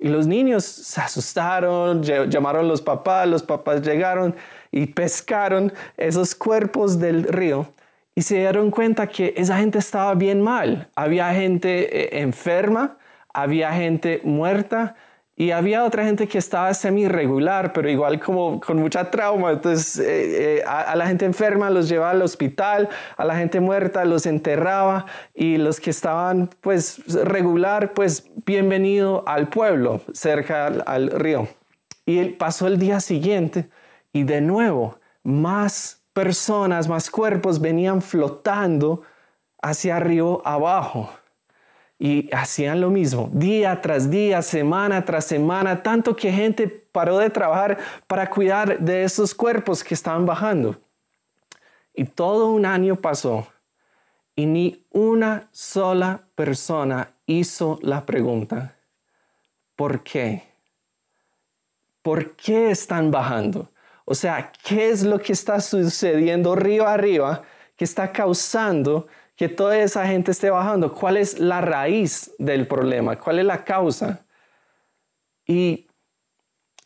Y 0.00 0.08
los 0.08 0.26
niños 0.26 0.64
se 0.64 1.00
asustaron, 1.00 2.02
llamaron 2.02 2.64
a 2.64 2.68
los 2.68 2.82
papás, 2.82 3.28
los 3.28 3.44
papás 3.44 3.82
llegaron 3.82 4.34
y 4.72 4.86
pescaron 4.86 5.72
esos 5.96 6.34
cuerpos 6.34 6.98
del 6.98 7.22
río 7.22 7.72
y 8.16 8.22
se 8.22 8.38
dieron 8.38 8.72
cuenta 8.72 9.06
que 9.06 9.32
esa 9.36 9.58
gente 9.58 9.78
estaba 9.78 10.16
bien 10.16 10.42
mal. 10.42 10.90
Había 10.96 11.32
gente 11.32 12.16
eh, 12.16 12.20
enferma, 12.22 12.98
había 13.32 13.70
gente 13.74 14.20
muerta, 14.24 14.96
y 15.40 15.52
había 15.52 15.84
otra 15.84 16.04
gente 16.04 16.26
que 16.26 16.36
estaba 16.36 16.74
semi-regular, 16.74 17.72
pero 17.72 17.88
igual 17.88 18.18
como 18.18 18.58
con 18.60 18.76
mucha 18.80 19.08
trauma. 19.08 19.52
Entonces 19.52 19.96
eh, 20.00 20.56
eh, 20.56 20.64
a, 20.66 20.96
la 20.96 21.06
gente 21.06 21.26
enferma 21.26 21.70
los 21.70 21.88
llevaba 21.88 22.10
al 22.10 22.22
hospital, 22.22 22.88
a 23.16 23.24
la 23.24 23.36
gente 23.36 23.60
muerta 23.60 24.04
los 24.04 24.26
enterraba 24.26 25.06
y 25.36 25.56
los 25.56 25.78
que 25.78 25.90
estaban 25.90 26.50
pues 26.60 27.04
regular, 27.24 27.94
pues 27.94 28.28
bienvenido 28.46 29.22
al 29.28 29.46
pueblo 29.46 30.00
cerca 30.12 30.66
al, 30.66 31.08
río. 31.12 31.46
Y 32.04 32.24
pasó 32.30 32.66
el 32.66 32.80
día 32.80 32.98
siguiente 32.98 33.68
y 34.12 34.24
de 34.24 34.40
nuevo 34.40 34.98
más 35.22 36.02
personas, 36.12 36.88
más 36.88 37.10
cuerpos 37.10 37.60
venían 37.60 38.02
flotando 38.02 39.02
hacia 39.62 40.00
río 40.00 40.42
abajo 40.44 41.10
y 41.98 42.32
hacían 42.32 42.80
lo 42.80 42.90
mismo, 42.90 43.28
día 43.32 43.80
tras 43.80 44.08
día, 44.08 44.40
semana 44.40 45.04
tras 45.04 45.24
semana, 45.24 45.82
tanto 45.82 46.14
que 46.14 46.30
gente 46.30 46.68
paró 46.68 47.18
de 47.18 47.28
trabajar 47.28 47.78
para 48.06 48.30
cuidar 48.30 48.78
de 48.78 49.02
esos 49.02 49.34
cuerpos 49.34 49.82
que 49.82 49.94
estaban 49.94 50.24
bajando. 50.24 50.76
Y 51.92 52.04
todo 52.04 52.52
un 52.52 52.64
año 52.64 52.96
pasó 52.96 53.48
y 54.36 54.46
ni 54.46 54.86
una 54.90 55.48
sola 55.50 56.22
persona 56.36 57.10
hizo 57.26 57.80
la 57.82 58.06
pregunta, 58.06 58.76
¿por 59.74 60.04
qué? 60.04 60.44
¿Por 62.02 62.36
qué 62.36 62.70
están 62.70 63.10
bajando? 63.10 63.72
O 64.04 64.14
sea, 64.14 64.52
¿qué 64.64 64.90
es 64.90 65.02
lo 65.02 65.18
que 65.18 65.32
está 65.32 65.60
sucediendo 65.60 66.54
río 66.54 66.86
arriba 66.86 67.42
que 67.76 67.84
está 67.84 68.12
causando 68.12 69.08
que 69.38 69.48
toda 69.48 69.78
esa 69.78 70.04
gente 70.04 70.32
esté 70.32 70.50
bajando? 70.50 70.92
¿Cuál 70.92 71.16
es 71.16 71.38
la 71.38 71.60
raíz 71.60 72.34
del 72.38 72.66
problema? 72.66 73.20
¿Cuál 73.20 73.38
es 73.38 73.44
la 73.44 73.64
causa? 73.64 74.26
Y 75.46 75.86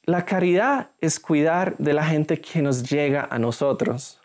la 0.05 0.27
caridad 0.27 0.91
es 1.01 1.19
cuidar 1.19 1.79
de 1.79 1.95
la 1.95 2.05
gente 2.05 2.43
que 2.43 2.61
nos 2.61 2.83
llega 2.83 3.27
a 3.31 3.39
nosotros. 3.39 4.21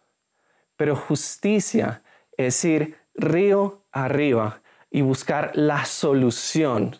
Pero 0.75 0.97
justicia 0.97 2.03
es 2.35 2.65
ir 2.65 2.97
río 3.15 3.85
arriba 3.93 4.61
y 4.91 4.99
buscar 4.99 5.51
la 5.53 5.85
solución, 5.85 6.97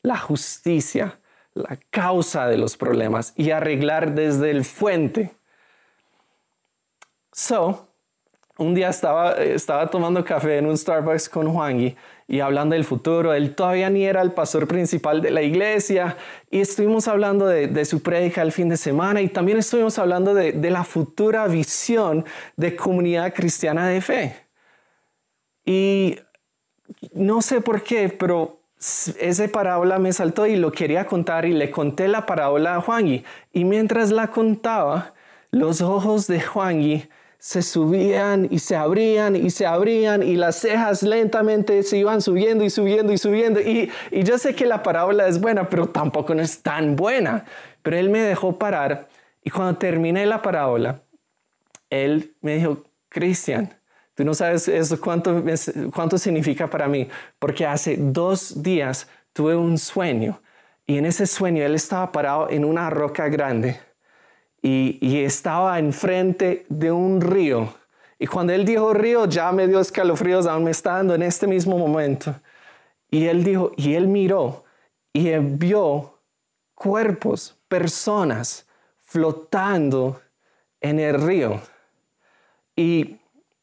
la 0.00 0.16
justicia, 0.16 1.20
la 1.52 1.78
causa 1.90 2.48
de 2.48 2.56
los 2.56 2.78
problemas 2.78 3.34
y 3.36 3.50
arreglar 3.50 4.14
desde 4.14 4.50
el 4.50 4.64
fuente. 4.64 5.36
So, 7.32 7.89
un 8.60 8.74
día 8.74 8.90
estaba, 8.90 9.32
estaba 9.32 9.86
tomando 9.88 10.22
café 10.22 10.58
en 10.58 10.66
un 10.66 10.76
Starbucks 10.76 11.30
con 11.30 11.50
Juan 11.50 11.96
y 12.28 12.40
hablando 12.40 12.74
del 12.74 12.84
futuro. 12.84 13.32
Él 13.32 13.54
todavía 13.54 13.88
ni 13.88 14.04
era 14.04 14.20
el 14.20 14.32
pastor 14.32 14.68
principal 14.68 15.22
de 15.22 15.30
la 15.30 15.40
iglesia 15.40 16.18
y 16.50 16.60
estuvimos 16.60 17.08
hablando 17.08 17.46
de, 17.46 17.84
su 17.86 18.02
prédica 18.02 18.42
el 18.42 18.52
fin 18.52 18.68
de 18.68 18.76
semana 18.76 19.22
y 19.22 19.28
también 19.28 19.56
estuvimos 19.56 19.98
hablando 19.98 20.34
de, 20.34 20.52
de 20.52 20.70
la 20.70 20.84
futura 20.84 21.46
visión 21.46 22.26
de 22.56 22.76
comunidad 22.76 23.32
cristiana 23.32 23.88
de 23.88 24.02
fe. 24.02 24.36
Y 25.64 26.18
no 27.14 27.40
sé 27.40 27.62
por 27.62 27.82
qué, 27.82 28.10
pero 28.10 28.60
esa 29.18 29.48
parábola 29.48 29.98
me 29.98 30.12
saltó 30.12 30.46
y 30.46 30.56
lo 30.56 30.70
quería 30.70 31.06
contar 31.06 31.46
y 31.46 31.52
le 31.54 31.70
conté 31.70 32.08
la 32.08 32.26
parábola 32.26 32.76
a 32.76 32.80
Juan 32.82 33.22
Y 33.52 33.64
mientras 33.64 34.10
la 34.10 34.28
contaba, 34.30 35.14
los 35.50 35.80
ojos 35.80 36.26
de 36.26 36.42
Juan 36.42 36.82
se 37.40 37.62
subían 37.62 38.48
y 38.50 38.58
se 38.58 38.76
abrían 38.76 39.34
y 39.34 39.48
se 39.48 39.66
abrían 39.66 40.22
y 40.22 40.36
las 40.36 40.56
cejas 40.56 41.02
lentamente 41.02 41.82
se 41.82 41.96
iban 41.96 42.20
subiendo 42.20 42.64
y 42.64 42.70
subiendo 42.70 43.14
y 43.14 43.18
subiendo. 43.18 43.60
Y, 43.60 43.90
y 44.10 44.22
yo 44.24 44.36
sé 44.36 44.54
que 44.54 44.66
la 44.66 44.82
parábola 44.82 45.26
es 45.26 45.40
buena, 45.40 45.68
pero 45.68 45.88
tampoco 45.88 46.34
es 46.34 46.62
tan 46.62 46.96
buena. 46.96 47.46
Pero 47.82 47.96
él 47.96 48.10
me 48.10 48.20
dejó 48.20 48.58
parar 48.58 49.08
y 49.42 49.48
cuando 49.48 49.78
terminé 49.78 50.26
la 50.26 50.42
parábola, 50.42 51.02
él 51.88 52.36
me 52.42 52.56
dijo, 52.56 52.84
Cristian, 53.08 53.74
tú 54.14 54.22
no 54.22 54.34
sabes 54.34 54.68
eso 54.68 55.00
cuánto, 55.00 55.42
cuánto 55.94 56.18
significa 56.18 56.68
para 56.68 56.88
mí, 56.88 57.08
porque 57.38 57.64
hace 57.64 57.96
dos 57.98 58.62
días 58.62 59.08
tuve 59.32 59.56
un 59.56 59.78
sueño 59.78 60.42
y 60.86 60.98
en 60.98 61.06
ese 61.06 61.26
sueño 61.26 61.64
él 61.64 61.74
estaba 61.74 62.12
parado 62.12 62.50
en 62.50 62.66
una 62.66 62.90
roca 62.90 63.28
grande 63.28 63.80
y, 64.62 65.22
estaba 65.22 65.78
enfrente 65.78 66.66
de 66.68 66.92
un 66.92 67.20
río. 67.20 67.72
Y 68.18 68.26
cuando 68.26 68.52
él 68.52 68.64
dijo 68.64 68.92
río, 68.92 69.26
ya 69.26 69.50
me 69.52 69.66
dio 69.66 69.80
escalofríos, 69.80 70.46
aún 70.46 70.64
me 70.64 70.70
está 70.70 70.96
dando 70.96 71.14
en 71.14 71.22
este 71.22 71.46
mismo 71.46 71.78
momento. 71.78 72.34
Y 73.10 73.26
él 73.26 73.42
dijo, 73.42 73.72
y 73.76 73.94
él 73.94 74.06
miró 74.08 74.64
y 75.12 75.30
vio 75.38 76.18
cuerpos, 76.74 77.56
personas 77.68 78.66
flotando 79.02 80.20
en 80.80 81.00
el 81.00 81.20
río. 81.20 81.60
Y, 82.76 83.18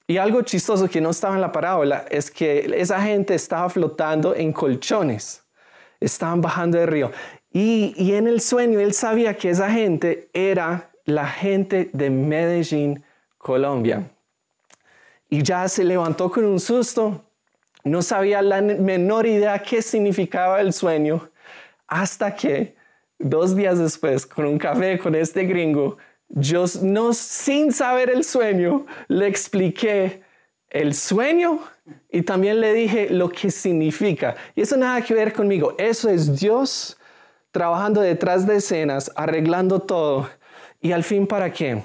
y 0.08 0.18
algo 0.18 0.42
chistoso 0.42 0.90
que 0.90 1.02
no 1.02 1.12
estaba 1.12 1.36
en 1.36 1.42
la 1.42 1.52
parábola 1.52 2.06
es 2.10 2.30
que 2.32 2.72
esa 2.76 3.02
gente 3.02 3.36
estaba 3.36 3.70
flotando 3.70 4.36
en 4.36 4.52
colchones, 4.52 5.44
estaban 6.00 6.42
bajando 6.42 6.78
del 6.78 6.88
río. 6.88 7.12
Y, 7.52 8.14
en 8.14 8.28
el 8.28 8.42
sueño 8.42 8.80
él 8.80 8.94
sabía 8.94 9.36
que 9.36 9.50
esa 9.50 9.72
gente 9.72 10.30
era 10.34 10.92
la 11.06 11.28
gente 11.28 11.90
de 11.94 12.10
Medellín, 12.10 13.04
Colombia. 13.38 14.10
Y 15.30 15.42
ya 15.44 15.68
se 15.68 15.84
levantó 15.84 16.30
con 16.30 16.46
un 16.46 16.60
susto, 16.60 17.24
no 17.84 18.02
sabía 18.02 18.42
la 18.42 18.62
menor 18.62 19.26
idea 19.26 19.60
qué 19.60 19.82
significaba 19.82 20.62
el 20.62 20.74
sueño, 20.74 21.30
hasta 21.88 22.36
que 22.36 22.76
dos 23.18 23.56
días 23.56 23.80
después, 23.80 24.26
con 24.26 24.46
un 24.46 24.58
café 24.58 25.00
con 25.00 25.16
este 25.16 25.44
gringo, 25.44 25.98
yo 26.30 26.66
no, 26.82 27.14
sin 27.14 27.72
saber 27.72 28.10
el 28.10 28.24
sueño, 28.24 28.86
le 29.08 29.28
expliqué 29.28 30.22
el 30.70 30.94
sueño 30.94 31.60
y 32.12 32.22
también 32.22 32.60
le 32.60 32.74
dije 32.74 33.10
lo 33.10 33.30
que 33.30 33.50
significa. 33.50 34.36
Y 34.56 34.62
eso 34.62 34.76
nada 34.76 35.02
que 35.02 35.14
ver 35.14 35.32
conmigo, 35.34 35.76
eso 35.78 36.10
es 36.10 36.38
Dios 36.40 36.97
trabajando 37.58 38.02
detrás 38.02 38.46
de 38.46 38.58
escenas, 38.58 39.12
arreglando 39.16 39.80
todo. 39.80 40.30
¿Y 40.80 40.92
al 40.92 41.04
fin 41.04 41.26
para 41.26 41.52
qué? 41.52 41.84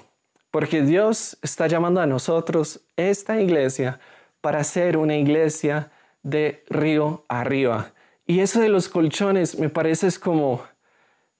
Porque 0.50 0.82
Dios 0.82 1.38
está 1.40 1.66
llamando 1.66 1.98
a 1.98 2.06
nosotros, 2.06 2.82
esta 2.94 3.40
iglesia, 3.40 3.98
para 4.42 4.64
ser 4.64 4.98
una 4.98 5.16
iglesia 5.16 5.90
de 6.22 6.62
río 6.68 7.24
arriba. 7.26 7.94
Y 8.26 8.40
eso 8.40 8.60
de 8.60 8.68
los 8.68 8.86
colchones 8.86 9.58
me 9.58 9.70
parece 9.70 10.08
es 10.08 10.18
como 10.18 10.62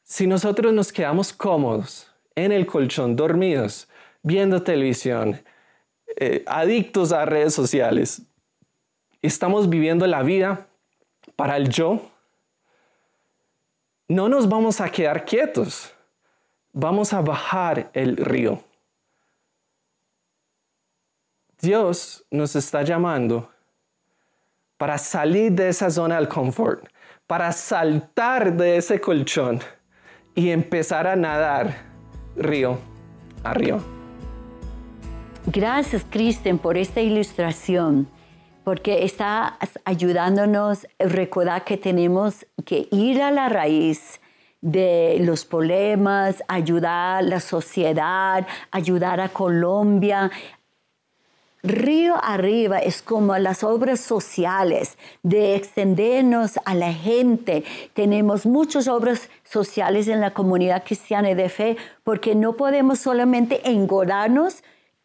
si 0.03 0.27
nosotros 0.27 0.73
nos 0.73 0.95
quedamos 0.95 1.35
cómodos 1.35 2.11
en 2.35 2.53
el 2.53 2.65
colchón, 2.65 3.15
dormidos, 3.17 3.87
viendo 4.23 4.63
televisión, 4.63 5.43
eh, 6.17 6.43
adictos 6.47 7.13
a 7.13 7.27
redes 7.27 7.53
sociales, 7.53 8.23
estamos 9.21 9.69
viviendo 9.69 10.07
la 10.07 10.23
vida 10.23 10.69
para 11.37 11.59
el 11.59 11.69
yo, 11.69 12.12
no 14.09 14.29
nos 14.29 14.49
vamos 14.49 14.81
a 14.81 14.91
quedar 14.91 15.25
quietos. 15.25 15.93
Vamos 16.73 17.13
a 17.13 17.21
bajar 17.21 17.91
el 17.93 18.17
río. 18.17 18.63
Dios 21.61 22.25
nos 22.31 22.57
está 22.57 22.83
llamando 22.83 23.51
para 24.77 24.99
salir 24.99 25.53
de 25.53 25.69
esa 25.69 25.91
zona 25.91 26.17
del 26.17 26.29
confort, 26.29 26.89
para 27.27 27.53
saltar 27.53 28.57
de 28.57 28.79
ese 28.79 29.01
colchón 29.01 29.61
y 30.35 30.51
empezar 30.51 31.07
a 31.07 31.15
nadar 31.15 31.77
río 32.35 32.79
a 33.45 33.55
río. 33.55 33.79
Gracias, 35.47 36.05
Kristen, 36.09 36.59
por 36.59 36.77
esta 36.77 37.01
ilustración 37.01 38.09
porque 38.65 39.05
está 39.05 39.59
ayudándonos 39.85 40.87
a 40.99 41.05
recordar 41.05 41.65
que 41.65 41.77
tenemos 41.77 42.47
que 42.65 42.89
ir 42.91 43.21
a 43.23 43.31
la 43.31 43.49
raíz 43.49 44.21
de 44.61 45.19
los 45.21 45.45
problemas, 45.45 46.43
ayudar 46.47 47.19
a 47.19 47.23
la 47.23 47.41
sociedad, 47.41 48.47
ayudar 48.71 49.21
a 49.21 49.29
Colombia. 49.29 50.31
Río 51.65 52.15
arriba 52.23 52.79
es 52.79 53.03
como 53.03 53.37
las 53.39 53.63
obras 53.63 54.01
sociales 54.01 54.99
de 55.23 55.55
extendernos 55.55 56.59
a 56.65 56.75
la 56.75 56.93
gente. 56.93 57.65
Tenemos 57.95 58.47
muchas 58.47 58.89
obras 58.89 59.29
sociales 59.45 60.09
en 60.09 60.21
la 60.21 60.33
comunidad 60.33 60.85
cristiana 60.85 61.35
de 61.35 61.49
fe 61.49 61.77
porque 62.03 62.35
no 62.35 62.55
podemos 62.55 63.01
solamente 63.01 63.69
engordarnos 63.69 64.63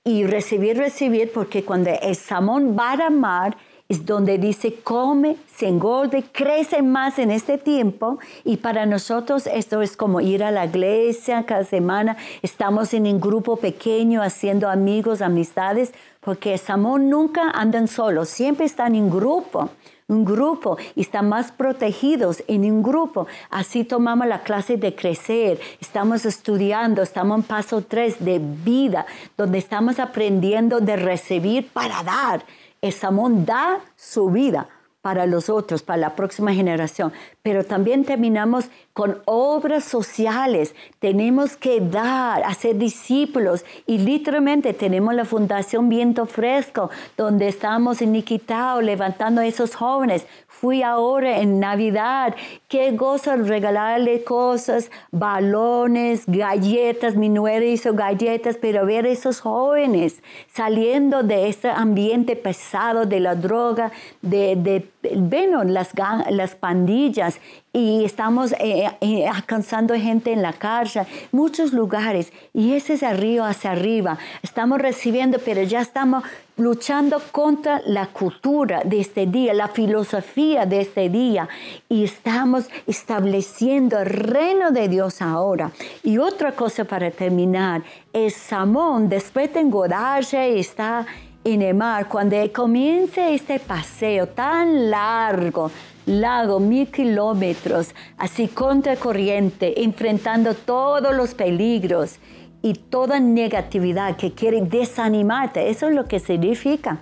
y 0.08 0.26
recibir, 0.26 0.78
recibir, 0.78 1.34
porque 1.34 1.66
cuando 1.66 1.90
el 2.02 2.16
salmón 2.16 2.78
va 2.80 2.94
a 2.94 3.10
mar 3.10 3.58
es 3.90 4.06
donde 4.06 4.38
dice 4.38 4.76
come, 4.82 5.36
se 5.54 5.68
engorde, 5.68 6.24
crece 6.32 6.82
más 6.82 7.20
en 7.20 7.30
este 7.30 7.58
tiempo 7.58 8.18
y 8.46 8.58
para 8.58 8.86
nosotros 8.86 9.48
esto 9.48 9.82
es 9.82 9.98
como 9.98 10.22
ir 10.22 10.46
a 10.46 10.52
la 10.52 10.66
iglesia 10.66 11.46
cada 11.46 11.66
semana, 11.66 12.16
estamos 12.42 12.94
en 12.94 13.06
un 13.06 13.20
grupo 13.20 13.58
pequeño 13.58 14.22
haciendo 14.22 14.70
amigos, 14.70 15.22
amistades, 15.22 15.94
porque 16.22 16.58
Samón 16.58 17.10
nunca 17.10 17.50
andan 17.52 17.90
solos, 17.90 18.30
siempre 18.30 18.66
están 18.66 18.96
en 18.96 19.10
grupo 19.10 19.70
un 20.10 20.24
grupo 20.24 20.78
y 20.96 21.02
están 21.02 21.28
más 21.28 21.52
protegidos 21.52 22.44
en 22.48 22.62
un 22.72 22.82
grupo. 22.82 23.28
Así 23.50 23.84
tomamos 23.84 24.28
la 24.28 24.42
clase 24.42 24.78
de 24.78 24.96
crecer, 24.96 25.60
estamos 25.82 26.26
estudiando, 26.26 27.02
estamos 27.02 27.40
en 27.40 27.44
paso 27.44 27.82
3 27.82 28.24
de 28.24 28.40
vida, 28.40 29.06
donde 29.36 29.58
estamos 29.58 30.00
aprendiendo 30.00 30.80
de 30.80 30.96
recibir 30.96 31.68
para 31.70 32.04
dar. 32.04 32.46
El 32.82 32.94
Samón 32.94 33.46
da 33.46 33.82
su 33.96 34.30
vida 34.30 34.70
para 35.08 35.26
los 35.26 35.50
otros, 35.50 35.84
para 35.84 36.00
la 36.00 36.16
próxima 36.18 36.54
generación. 36.54 37.14
Pero 37.42 37.64
también 37.64 38.04
terminamos 38.04 38.66
con 38.92 39.22
obras 39.24 39.86
sociales. 39.86 40.76
Tenemos 41.00 41.56
que 41.56 41.80
dar, 41.80 42.44
hacer 42.44 42.76
discípulos. 42.78 43.64
Y 43.86 44.00
literalmente 44.00 44.74
tenemos 44.74 45.14
la 45.14 45.24
Fundación 45.24 45.88
Viento 45.88 46.26
Fresco, 46.26 46.90
donde 47.16 47.48
estamos 47.48 48.02
en 48.02 48.12
Niquitao 48.12 48.82
levantando 48.82 49.40
a 49.40 49.46
esos 49.46 49.76
jóvenes. 49.76 50.28
Fui 50.50 50.82
ahora 50.82 51.40
en 51.40 51.60
Navidad. 51.60 52.36
Qué 52.68 52.92
gozo 52.92 53.34
regalarle 53.38 54.26
cosas, 54.26 54.92
balones, 55.12 56.24
galletas. 56.26 57.16
Mi 57.16 57.30
nuera 57.30 57.64
hizo 57.64 57.94
galletas, 57.94 58.58
pero 58.60 58.86
ver 58.86 59.06
a 59.06 59.10
esos 59.10 59.40
jóvenes 59.40 60.22
saliendo 60.54 61.24
de 61.24 61.48
este 61.48 61.70
ambiente 61.70 62.36
pesado 62.36 63.06
de 63.06 63.20
la 63.22 63.36
droga, 63.36 63.92
de, 64.22 64.56
de 64.58 64.90
bueno, 65.16 65.64
las, 65.64 65.92
las 66.30 66.56
pandillas 66.56 67.40
y 67.72 68.04
estamos 68.04 68.54
eh, 68.54 68.90
eh, 69.02 69.28
alcanzando 69.28 69.94
gente 69.94 70.32
en 70.32 70.42
la 70.42 70.54
calle, 70.54 71.06
muchos 71.32 71.74
lugares, 71.74 72.34
y 72.54 72.74
ese 72.74 72.96
es 72.96 73.20
río 73.20 73.44
hacia 73.46 73.72
arriba. 73.72 74.18
Estamos 74.42 74.80
recibiendo, 74.80 75.38
pero 75.46 75.62
ya 75.62 75.82
estamos 75.82 76.24
luchando 76.58 77.22
contra 77.32 77.82
la 77.86 78.08
cultura 78.08 78.82
de 78.84 79.00
este 79.00 79.28
día, 79.28 79.54
la 79.54 79.68
filosofía 79.68 80.66
de 80.66 80.82
este 80.82 81.10
día, 81.10 81.48
y 81.88 82.04
estamos 82.04 82.68
estableciendo 82.88 84.00
el 84.00 84.08
reino 84.08 84.72
de 84.72 84.88
Dios 84.88 85.22
ahora. 85.22 85.72
Y 86.04 86.18
otra 86.18 86.54
cosa 86.54 86.84
para 86.86 87.12
terminar, 87.12 87.84
es 88.12 88.34
Samón, 88.34 89.08
después 89.08 89.54
de 89.54 89.60
engordarse, 89.60 90.58
está 90.58 91.06
en 91.54 91.62
el 91.62 91.76
mar, 91.76 92.10
cuando 92.10 92.36
comience 92.52 93.34
este 93.34 93.58
paseo 93.60 94.28
tan 94.28 94.90
largo, 94.90 95.72
lago, 96.06 96.60
mil 96.60 96.92
kilómetros, 96.92 97.96
así 98.18 98.50
contra 98.50 98.98
corriente, 98.98 99.82
enfrentando 99.82 100.54
todos 100.54 101.16
los 101.16 101.34
peligros 101.34 102.20
y 102.62 102.74
toda 102.74 103.22
negatividad 103.22 104.18
que 104.18 104.34
quiere 104.34 104.62
desanimarte. 104.62 105.70
Eso 105.70 105.88
es 105.88 105.96
lo 105.96 106.06
que 106.06 106.20
significa. 106.20 107.00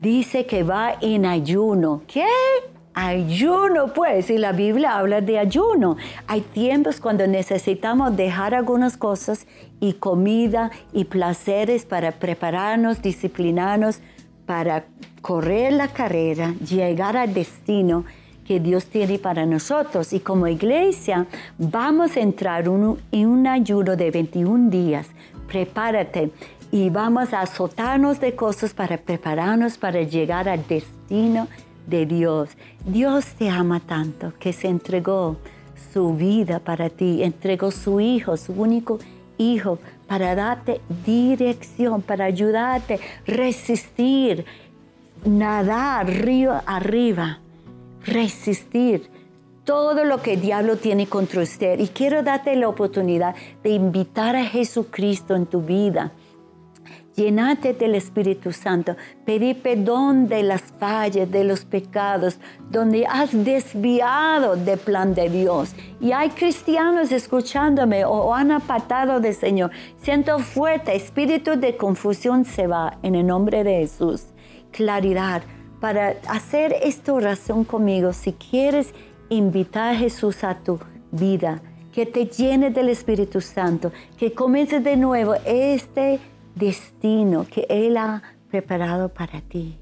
Dice 0.00 0.44
que 0.44 0.64
va 0.64 0.96
en 1.00 1.24
ayuno. 1.24 2.02
¿Qué? 2.08 2.26
Ayuno, 2.98 3.92
pues, 3.92 4.30
y 4.30 4.38
la 4.38 4.52
Biblia 4.52 4.96
habla 4.96 5.20
de 5.20 5.38
ayuno. 5.38 5.98
Hay 6.26 6.40
tiempos 6.40 6.98
cuando 6.98 7.26
necesitamos 7.26 8.16
dejar 8.16 8.54
algunas 8.54 8.96
cosas 8.96 9.46
y 9.80 9.92
comida 9.92 10.70
y 10.94 11.04
placeres 11.04 11.84
para 11.84 12.12
prepararnos, 12.12 13.02
disciplinarnos, 13.02 14.00
para 14.46 14.86
correr 15.20 15.74
la 15.74 15.88
carrera, 15.88 16.54
llegar 16.66 17.18
al 17.18 17.34
destino 17.34 18.06
que 18.46 18.60
Dios 18.60 18.86
tiene 18.86 19.18
para 19.18 19.44
nosotros. 19.44 20.14
Y 20.14 20.20
como 20.20 20.46
iglesia 20.46 21.26
vamos 21.58 22.16
a 22.16 22.20
entrar 22.20 22.64
en 22.64 23.26
un 23.26 23.46
ayuno 23.46 23.94
de 23.94 24.10
21 24.10 24.70
días. 24.70 25.06
Prepárate 25.48 26.30
y 26.72 26.88
vamos 26.88 27.34
a 27.34 27.42
azotarnos 27.42 28.20
de 28.20 28.34
cosas 28.34 28.72
para 28.72 28.96
prepararnos 28.96 29.76
para 29.76 30.00
llegar 30.00 30.48
al 30.48 30.66
destino 30.66 31.46
de 31.86 32.06
Dios. 32.06 32.50
Dios 32.84 33.26
te 33.38 33.48
ama 33.48 33.80
tanto 33.80 34.32
que 34.38 34.52
se 34.52 34.68
entregó 34.68 35.36
su 35.92 36.14
vida 36.14 36.58
para 36.58 36.90
ti, 36.90 37.22
entregó 37.22 37.70
su 37.70 38.00
Hijo, 38.00 38.36
su 38.36 38.52
único 38.52 38.98
Hijo, 39.38 39.78
para 40.06 40.34
darte 40.34 40.80
dirección, 41.04 42.00
para 42.00 42.24
ayudarte 42.24 43.00
resistir 43.26 44.44
nadar 45.24 46.08
río 46.08 46.60
arriba, 46.66 47.40
resistir 48.04 49.10
todo 49.64 50.04
lo 50.04 50.22
que 50.22 50.34
el 50.34 50.40
diablo 50.40 50.76
tiene 50.76 51.06
contra 51.06 51.42
usted. 51.42 51.80
Y 51.80 51.88
quiero 51.88 52.22
darte 52.22 52.54
la 52.56 52.68
oportunidad 52.68 53.34
de 53.62 53.70
invitar 53.70 54.36
a 54.36 54.44
Jesucristo 54.44 55.34
en 55.34 55.46
tu 55.46 55.60
vida. 55.60 56.12
Llenate 57.16 57.72
del 57.72 57.94
Espíritu 57.94 58.52
Santo, 58.52 58.94
pedir 59.24 59.62
perdón 59.62 60.28
de 60.28 60.42
las 60.42 60.62
fallas, 60.78 61.30
de 61.30 61.44
los 61.44 61.64
pecados, 61.64 62.38
donde 62.70 63.06
has 63.06 63.32
desviado 63.32 64.54
del 64.56 64.78
plan 64.78 65.14
de 65.14 65.30
Dios. 65.30 65.74
Y 66.00 66.12
hay 66.12 66.28
cristianos 66.30 67.10
escuchándome 67.12 68.04
o, 68.04 68.34
han 68.34 68.52
apartado 68.52 69.18
del 69.18 69.34
Señor. 69.34 69.70
Siento 70.02 70.38
fuerte, 70.38 70.94
espíritu 70.94 71.56
de 71.56 71.76
confusión 71.76 72.44
se 72.44 72.66
va 72.66 72.98
en 73.02 73.14
el 73.14 73.26
nombre 73.26 73.64
de 73.64 73.78
Jesús 73.78 74.26
claridad 74.76 75.42
para 75.80 76.16
hacer 76.28 76.74
esta 76.82 77.12
oración 77.12 77.64
conmigo. 77.64 78.12
Si 78.12 78.32
quieres 78.32 78.92
invitar 79.28 79.94
a 79.94 79.98
Jesús 79.98 80.44
a 80.44 80.54
tu 80.54 80.78
vida, 81.10 81.60
que 81.92 82.04
te 82.04 82.26
llene 82.26 82.70
del 82.70 82.90
Espíritu 82.90 83.40
Santo, 83.40 83.90
que 84.18 84.34
comiences 84.34 84.84
de 84.84 84.98
nuevo 84.98 85.34
este 85.46 86.20
destino 86.56 87.46
que 87.46 87.66
Él 87.68 87.96
ha 87.96 88.22
preparado 88.50 89.08
para 89.10 89.40
ti 89.40 89.78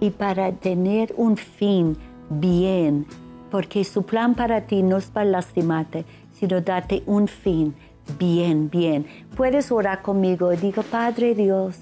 y 0.00 0.10
para 0.10 0.52
tener 0.52 1.12
un 1.18 1.36
fin 1.36 1.96
bien, 2.30 3.06
porque 3.50 3.84
su 3.84 4.04
plan 4.04 4.34
para 4.34 4.62
ti 4.62 4.82
no 4.82 4.96
es 4.96 5.06
para 5.06 5.28
lastimarte, 5.28 6.06
sino 6.32 6.62
darte 6.62 7.02
un 7.04 7.28
fin 7.28 7.74
bien, 8.18 8.70
bien. 8.70 9.06
Puedes 9.36 9.70
orar 9.70 10.00
conmigo 10.00 10.50
y 10.54 10.56
digo, 10.56 10.82
Padre 10.82 11.34
Dios, 11.34 11.78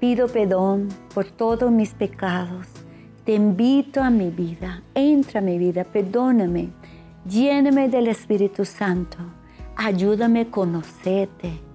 Pido 0.00 0.28
perdón 0.28 0.88
por 1.12 1.24
todos 1.24 1.72
mis 1.72 1.92
pecados. 1.92 2.68
Te 3.24 3.34
invito 3.34 4.00
a 4.00 4.10
mi 4.10 4.30
vida. 4.30 4.80
Entra 4.94 5.40
a 5.40 5.42
mi 5.42 5.58
vida. 5.58 5.82
Perdóname. 5.82 6.68
Lléname 7.28 7.88
del 7.88 8.06
Espíritu 8.06 8.64
Santo. 8.64 9.18
Ayúdame 9.74 10.42
a 10.42 10.50
conocerte 10.52 11.67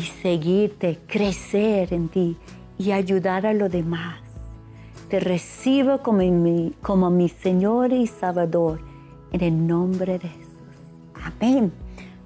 y 0.00 0.02
seguirte, 0.22 0.98
crecer 1.06 1.92
en 1.92 2.08
ti 2.08 2.36
y 2.78 2.92
ayudar 2.92 3.46
a 3.46 3.52
los 3.52 3.70
demás. 3.70 4.18
Te 5.10 5.20
recibo 5.20 5.98
como 5.98 6.22
mi, 6.22 6.72
como 6.80 7.10
mi 7.10 7.28
Señor 7.28 7.92
y 7.92 8.06
Salvador 8.06 8.80
en 9.32 9.42
el 9.42 9.66
nombre 9.66 10.18
de 10.18 10.28
Jesús. 10.28 10.46
Amén. 11.22 11.70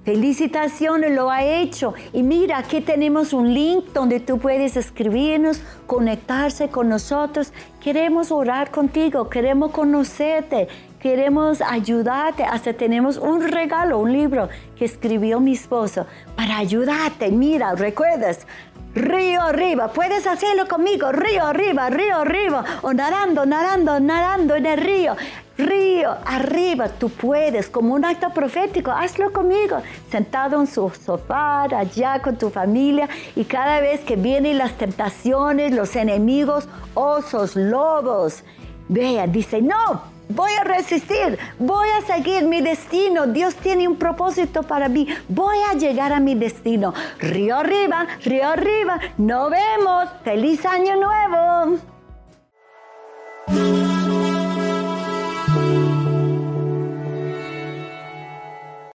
Felicitaciones, 0.05 1.13
lo 1.13 1.31
ha 1.31 1.43
hecho. 1.43 1.95
Y 2.13 2.23
mira, 2.23 2.59
aquí 2.59 2.81
tenemos 2.81 3.33
un 3.33 3.53
link 3.53 3.87
donde 3.93 4.21
tú 4.21 4.39
puedes 4.39 4.77
escribirnos, 4.77 5.61
conectarse 5.87 6.69
con 6.69 6.89
nosotros. 6.91 7.53
Queremos 7.81 8.31
orar 8.31 8.71
contigo, 8.71 9.29
queremos 9.29 9.73
conocerte, 9.73 10.69
queremos 11.05 11.61
ayudarte. 11.61 12.45
Hasta 12.45 12.73
tenemos 12.73 13.19
un 13.19 13.47
regalo, 13.47 13.99
un 13.99 14.11
libro 14.11 14.49
que 14.75 14.87
escribió 14.87 15.39
mi 15.39 15.53
esposo 15.53 16.07
para 16.35 16.57
ayudarte. 16.57 17.31
Mira, 17.31 17.75
recuerdas, 17.75 18.47
río 18.95 19.43
arriba. 19.43 19.89
Puedes 19.89 20.27
hacerlo 20.27 20.67
conmigo, 20.67 21.13
río 21.13 21.45
arriba, 21.45 21.91
río 21.91 22.17
arriba, 22.17 22.65
o 22.81 22.95
nadando, 22.95 23.45
nadando, 23.45 24.01
nadando 24.01 24.57
en 24.57 24.65
el 24.65 24.79
río. 24.79 25.15
Río, 25.59 26.17
arriba, 26.25 26.89
tú 26.89 27.11
puedes, 27.11 27.69
como 27.69 27.93
un 27.95 28.07
acto 28.07 28.31
profético, 28.31 28.91
hazlo 28.91 29.31
conmigo, 29.31 29.83
sentado 30.11 30.59
en 30.59 30.67
su 30.67 30.89
sofá, 30.89 31.65
allá 31.65 32.23
con 32.23 32.37
tu 32.37 32.49
familia, 32.49 33.11
y 33.37 33.45
cada 33.45 33.81
vez 33.81 34.01
que 34.01 34.17
vienen 34.17 34.57
las 34.57 34.73
tentaciones, 34.79 35.73
los 35.73 35.97
enemigos, 35.97 36.67
osos, 36.95 37.57
lobos, 37.57 38.43
vea, 38.89 39.27
dice, 39.27 39.61
no, 39.61 40.14
Voy 40.29 40.51
a 40.59 40.65
resistir, 40.65 41.39
voy 41.59 41.89
a 41.91 42.07
seguir 42.07 42.45
mi 42.45 42.61
destino. 42.61 43.27
Dios 43.27 43.55
tiene 43.57 43.87
un 43.87 43.97
propósito 43.97 44.63
para 44.63 44.89
mí. 44.89 45.07
Voy 45.29 45.59
a 45.71 45.75
llegar 45.75 46.13
a 46.13 46.21
mi 46.21 46.35
destino. 46.35 46.95
Río 47.19 47.57
arriba, 47.57 48.07
río 48.25 48.49
arriba. 48.49 48.99
Nos 49.19 49.51
vemos. 49.51 50.09
Feliz 50.25 50.65
año 50.65 50.97
nuevo. 50.97 51.79